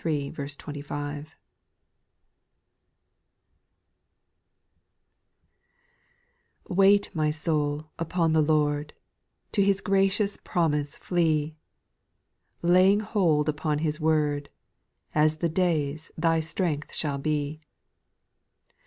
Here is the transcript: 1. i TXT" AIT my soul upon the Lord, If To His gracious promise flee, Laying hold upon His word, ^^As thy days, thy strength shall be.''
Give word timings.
1. 0.03 0.11
i 0.11 0.17
TXT" 0.31 1.27
AIT 6.75 7.13
my 7.15 7.29
soul 7.29 7.85
upon 7.99 8.33
the 8.33 8.41
Lord, 8.41 8.93
If 9.45 9.51
To 9.51 9.63
His 9.63 9.79
gracious 9.79 10.37
promise 10.37 10.97
flee, 10.97 11.55
Laying 12.63 13.01
hold 13.01 13.47
upon 13.47 13.77
His 13.77 13.99
word, 14.01 14.49
^^As 15.15 15.37
thy 15.37 15.49
days, 15.49 16.11
thy 16.17 16.39
strength 16.39 16.95
shall 16.95 17.19
be.'' 17.19 17.61